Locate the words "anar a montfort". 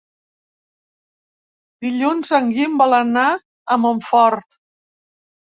3.01-4.59